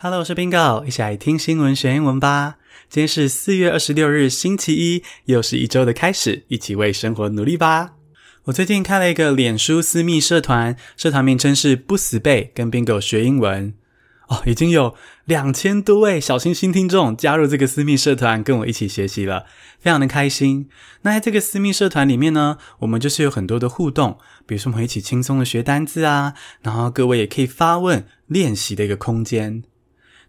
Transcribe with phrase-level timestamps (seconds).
[0.00, 2.58] Hello，我是 Bingo，一起来听新闻学英文吧。
[2.88, 7.94] 今天是四月二十六日，星期一，又是一周的开始，一起为生活努力吧。
[8.44, 13.74] 我最近开了一个脸书私密社团，社团名称是不死背，跟 Bingo 学英文。
[14.28, 14.94] 哦，已经有
[15.24, 19.46] 两千多位小星星听众加入这个私密社团，跟我一起学习了，
[19.80, 20.68] 非常的开心。
[21.02, 29.64] 那在这个私密社团里面呢，我们就是有很多的互动，比如说我们一起轻松的学单字啊，然后各位也可以发问练习的一个空间。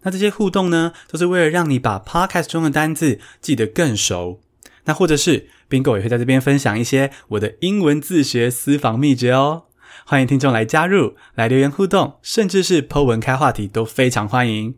[0.04, 4.40] 那这些互动呢，都是为了让你把 podcast 中的单字记得更熟。
[4.86, 9.66] 那或者是 Bingo 也会在这边分享一些我的英文自学私房秘诀哦。
[10.06, 14.76] 欢迎听众来加入，来留言互动，甚至是 po 文开话题都非常欢迎。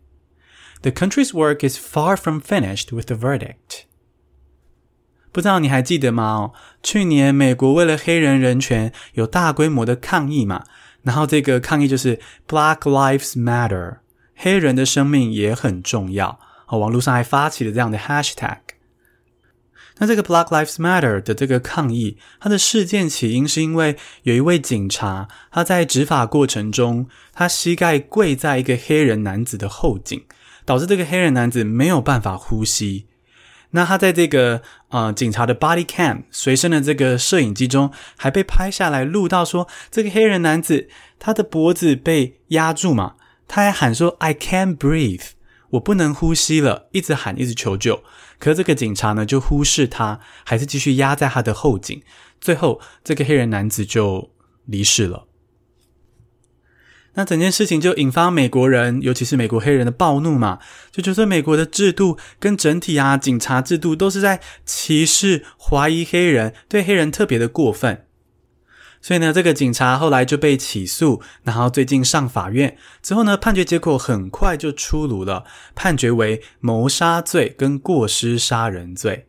[0.82, 3.84] The country's work is far from finished with the verdict。
[5.32, 6.34] 不知道你还记得吗？
[6.34, 6.52] 哦，
[6.84, 10.66] 去年美国为了黑人人权有大规模的抗议嘛，
[11.04, 14.00] 然后这个抗议就是 Black Lives Matter，
[14.36, 16.38] 黑人的生命也很重要。
[16.68, 18.58] 哦，网络上还发起了这样的 hashtag。
[19.99, 30.25] 那这个 Black Lives Matter 的这个抗议，它的事件起因是因为有一位警察，他在执法过程中，他膝盖跪在一个黑人男子的后颈，
[30.67, 33.07] 导致这个黑人男子没有办法呼吸。
[33.71, 43.15] 那他在这个呃警察的 body cam 随身的这个摄影机中，还被拍下来录到说，这个黑人男子他的脖子被压住嘛，
[43.49, 45.36] 他还喊说 I can't breathe。
[45.71, 48.03] 我不能呼吸了，一直喊，一直求救。
[48.39, 52.03] 可这个警察呢，就忽视他，还是继续压在他的后颈。
[52.41, 54.31] 最后，这个黑人男子就
[54.67, 55.27] 离世了。
[57.15, 60.59] 那整件事情就引发美国人，尤其是美国黑人的暴怒嘛，
[60.93, 68.06] 就觉得美国的制度跟整体啊，警察制度都是在歧视、怀疑黑人，对黑人特别的过分。
[69.07, 75.45] 所以呢，这个警察后来就被起诉，然后最近上法院之后呢，判决结果很快就出炉了，
[75.77, 79.29] 判决为谋杀罪跟过失杀人罪。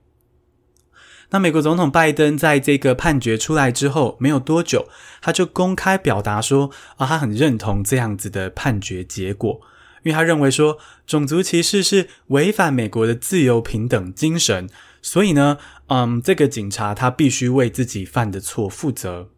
[1.30, 4.88] 那美国总统拜登在这个判决出来之后没有多久，
[5.22, 9.62] 他就公开表达说啊，他很认同这样子的判决结果，
[10.02, 14.68] 因为他认为说种族歧视是违反美国的自由平等精神，
[15.04, 15.60] 所以呢，
[15.90, 19.30] 嗯，这个警察他必须为自己犯的错负责。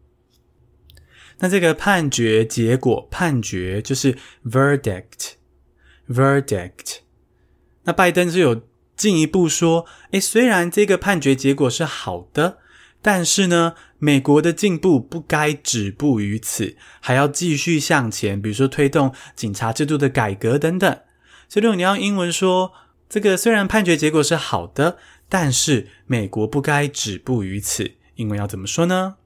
[1.40, 6.98] 那这个判决结果，判决就是 verdict，verdict。
[7.84, 8.62] 那拜登是有
[8.94, 12.58] 进一步说，诶，虽然这个判决结果是好的，
[13.00, 21.00] 但是呢，美国的进步不该止步于此，还要继续向前，比如说推动警察制度的改革等等。
[21.48, 22.72] 所以，如果你要英文说，
[23.08, 24.98] 这个虽然判决结果是好的，
[25.30, 29.16] 但是美国不该止步于此，英文要怎么说呢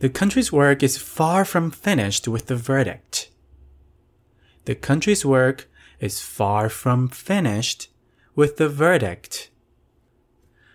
[0.00, 3.28] ？The country's work is far from finished with the verdict.
[4.64, 5.68] The country's work
[6.00, 7.86] is far from finished
[8.34, 9.46] with the verdict.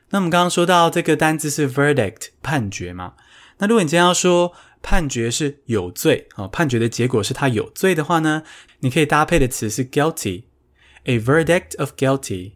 [0.09, 3.15] 那我们刚刚说到这个单字是 verdict 判决嘛？
[3.59, 8.43] 那如果你今天要说判决是有罪啊，判决的结果是他有罪的话呢，
[8.79, 12.53] 你可以搭配的词是 guilty。A verdict of guilty.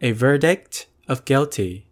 [0.00, 1.82] A verdict of guilty.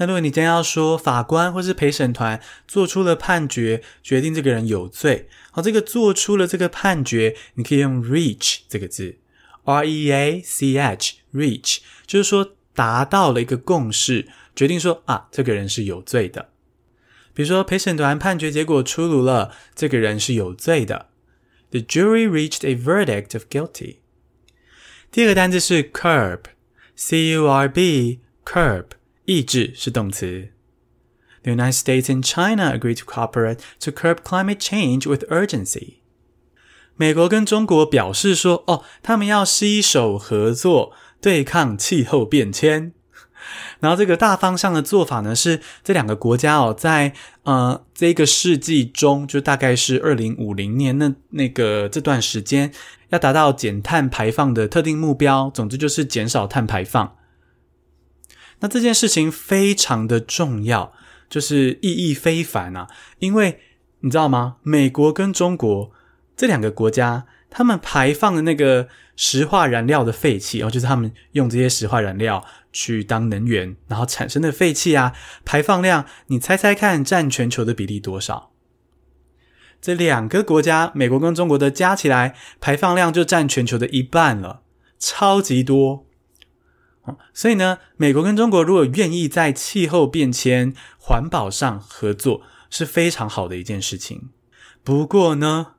[0.00, 9.18] 那如果你将要说法官或是陪审团做出了判决，决定这个人有罪，好，这个做出了这个判决，你可以用 reach 这个字
[9.64, 16.48] ，R-E-A-C-H，reach，就是说达到了一个共识，决定说啊，这个人是有罪的。
[17.34, 21.10] 比如说陪审团判决结果出炉了，这个人是有罪的。
[21.72, 23.96] The jury reached a verdict of guilty。
[25.12, 28.84] 第二个单字是 curb，C-U-R-B，curb。
[29.30, 30.48] 抑制是动词。
[31.44, 35.98] The United States and China agree to cooperate to curb climate change with urgency。
[36.96, 42.92] 美国跟中国表示说，哦，他们要携手合作对抗气候变迁。
[43.78, 47.14] 然后这个大方向的做法呢，是这两个国家哦，在
[47.44, 52.72] 呃这个世纪中，就大概是二零五零年的那个这段时间，
[53.10, 55.48] 要达到减碳排放的特定目标。
[55.54, 57.16] 总之就是减少碳排放。
[58.60, 60.92] 那这件事情非常的重要，
[61.28, 62.88] 就是意义非凡啊！
[63.18, 63.60] 因为
[64.00, 64.56] 你知道吗？
[64.62, 65.90] 美国跟中国
[66.36, 75.12] 这两个国家，他们排放的那个石化燃料的废气，哦，就是他们用这些石化燃料去当能源，然后产生的废气啊，
[75.44, 78.50] 排放量，你猜猜看，占全球的比例多少？
[79.80, 84.60] 这两个国家，美国跟中国的加起来排放量就占全球的一半了，
[84.98, 86.06] 超级多。
[87.32, 94.30] 所以呢，美国跟中国如果愿意在气候变迁、环保上合作，是非常好的一件事情。
[94.82, 95.74] 不过呢，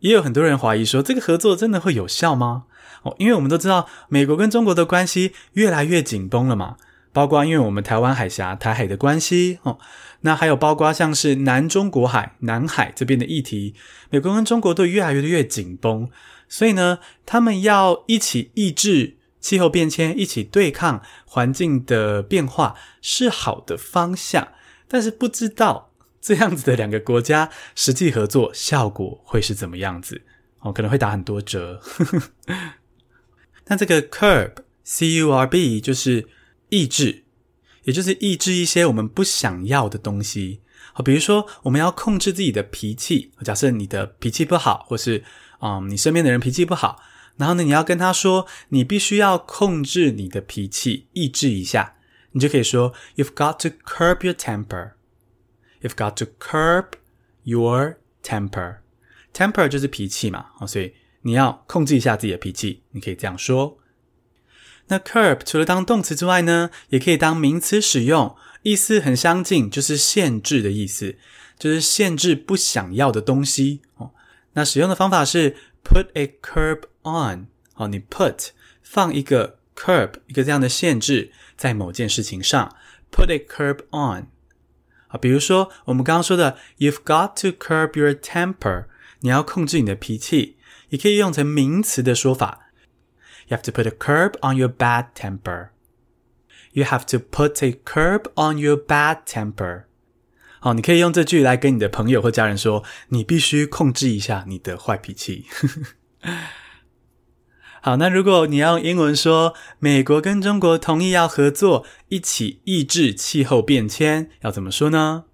[0.00, 2.64] 也有很多人怀疑说，这个合作真的会有效吗？
[3.02, 6.76] 哦，因为我们都知道，美国跟中国的关系越来越紧绷了嘛，
[7.12, 9.78] 包括因为我们台湾海峡、台海的关系哦，
[10.22, 13.74] 那还有包括像是南中国海、南海这边的议题，
[14.10, 16.08] 美国跟中国都越来越越紧绷，
[16.48, 19.17] 所以呢，他们要一起抑制
[19.48, 24.48] 气候变迁，一起对抗环境的变化是好的方向，
[24.86, 30.20] 但是不知道这样子的两个国家实际合作效果会是怎么样子
[30.60, 31.80] 哦，可能会打很多折。
[33.68, 34.52] 那这个 curb
[34.84, 36.28] c u r b 就是
[36.68, 37.24] 抑制，
[37.84, 40.60] 也就是抑制一些我们不想要的东西。
[40.92, 45.24] 好，比如说我们要控制自己的脾气，假设你的脾气不好，或是
[45.62, 47.00] 嗯你身边的人脾气不好，
[47.38, 51.94] 然后呢你要跟他说，你必须要控制你的脾气，抑制一下，
[52.32, 54.90] 你就可以说 You've got to curb your temper.
[55.80, 56.88] You've got to curb
[57.44, 58.80] your temper.
[59.32, 60.92] Temper 就是脾气嘛，所以。
[61.22, 63.78] 你要控制一下自己的脾气，你可以这样说。
[64.86, 71.16] 那 curb 除了当动词之外呢，也可以当名词使用，意思很相近，就是限制的意思，
[71.58, 74.12] 就是限制不想要的东西哦。
[74.52, 78.49] 那使用的方法是 put a curb on，哦，你 put
[78.81, 82.75] 放一个 curb 一个这样的限制在某件事情上，
[83.11, 84.27] put a curb on。
[85.07, 88.85] 啊，比如说我们刚刚说的，you've got to curb your temper，
[89.19, 90.57] 你要控制你的脾气。
[90.89, 92.69] 也可以用成名词的说法，
[93.47, 95.69] You have to put a curb on your bad temper.
[96.73, 99.85] You have to put a curb on your bad temper.
[100.59, 105.45] 好，你可以用这句来跟你的朋友或家人说，你必须控制一下你的坏脾气。
[107.81, 115.25] 好，那如果你要用英文说，美国跟中国同意要合作，一起抑制气候变迁，要怎么说呢？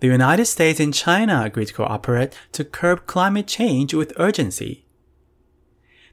[0.00, 4.84] The United States and China agreed to cooperate to curb climate change with urgency.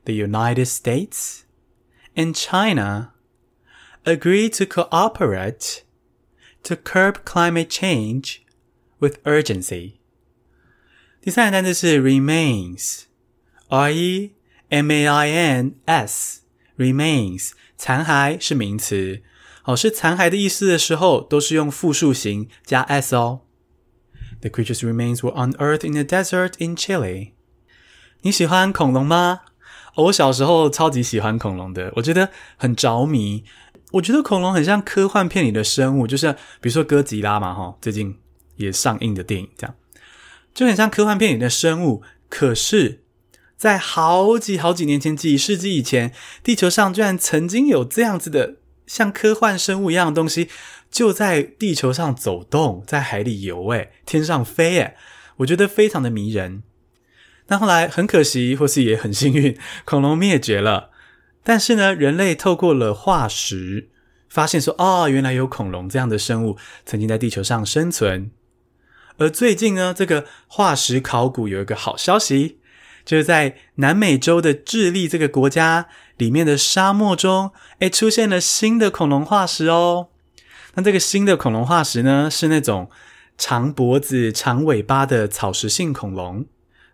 [0.03, 1.43] The United States
[2.15, 3.13] and China
[4.03, 5.83] agreed to cooperate
[6.63, 8.41] to curb climate change
[8.99, 9.93] with urgency.
[11.21, 11.99] 第三个单词是
[14.72, 16.40] M A I N S
[16.78, 19.20] remains 残骸是名词，
[19.64, 23.42] 哦，是残骸的意思的时候，都是用复数形加 s 哦。
[24.40, 27.32] The creature's remains were unearthed in the desert in Chile.
[28.22, 29.40] 你喜欢恐龙吗？
[29.94, 33.44] 哦我小时候超级喜欢恐龙的，我觉得很着迷。
[33.90, 36.32] 我觉得恐龙很像科幻片里的生物，就是
[36.62, 38.18] 比如说哥吉拉嘛，哈，最近
[38.56, 39.76] 也上映的电影这样，
[40.54, 42.02] 就很像科幻片里的生物。
[42.30, 43.01] 可是，
[43.62, 46.12] 在好几好几年前，几世纪以前，
[46.42, 48.56] 地球上居然曾经有这样子的
[48.88, 50.48] 像科幻生物一样的东西。
[50.90, 54.96] 就在地球上走动，在海里游，诶，天上飞，诶，
[55.36, 56.64] 我觉得非常的迷人。
[57.46, 60.90] 那后来很可惜，或是也很幸运，恐龙灭绝了。
[61.44, 63.90] 但是呢，人类透过了化石，
[64.28, 68.32] 发现说，哦，原来有恐龙这样的生物曾经在地球上生存。
[69.18, 72.58] 而最近呢，这个化石考古有一个好消息，
[73.04, 80.08] 就是在南美洲的智利这个国家里面的沙漠中，诶，出现了新的恐龙化石哦。
[80.74, 82.88] 那这个新的恐龙化石呢，是那种
[83.36, 86.46] 长脖子、长尾巴的草食性恐龙，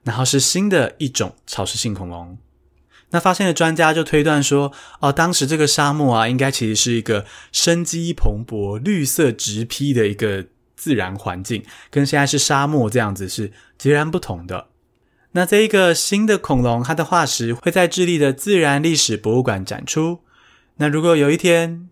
[0.03, 2.39] 然后是新的一种草食性恐龙。
[3.11, 10.45] 那发现的专家就推断说，哦，当时这个沙漠啊，应该其实是一个生机蓬勃、绿色直披的一个
[10.77, 14.67] 自然环境，跟现在是沙漠这样子是截然不同的。
[15.33, 20.21] 那这一个新的恐龙，它的化石会在智利的自然历史博物馆展出。
[20.77, 21.89] 那如果有一天，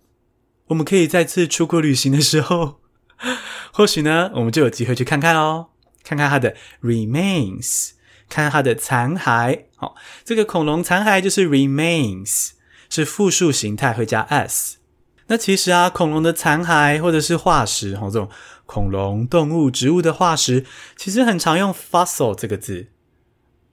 [0.69, 2.81] 我们可以再次出国旅行的时候，
[3.73, 5.69] 或许呢，我们就有机会去看看哦，
[6.03, 7.91] 看看它的 remains，
[8.29, 9.65] 看它的残骸。
[9.77, 12.53] 好，这个恐龙残骸就是 remains，
[12.89, 14.79] 是复数形态，会加 s。
[15.27, 18.31] 那其实啊，恐龙的残骸或者是化石，哈，这种
[18.65, 20.65] 恐龙、动物、植物的化石，
[20.97, 22.89] 其实很常用 fossil 这个字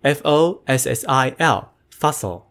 [0.03, 2.45] ，f o s s i l，fossil。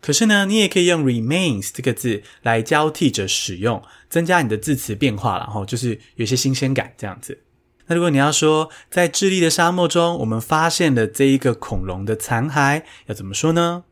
[0.00, 7.44] 可是呢，你也可以用 remains 这个字来交替着使用，增加你的字词变化，然后就是有些新鲜感这样子。
[7.86, 13.84] 那如果你要说在智利的沙漠中，我们发现了这一个恐龙的残骸，要怎么说呢？